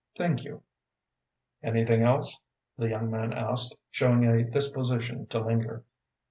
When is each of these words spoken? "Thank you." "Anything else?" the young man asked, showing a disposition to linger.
"Thank 0.17 0.43
you." 0.43 0.63
"Anything 1.61 2.01
else?" 2.01 2.39
the 2.75 2.89
young 2.89 3.11
man 3.11 3.33
asked, 3.33 3.77
showing 3.91 4.25
a 4.25 4.43
disposition 4.43 5.27
to 5.27 5.39
linger. 5.39 5.83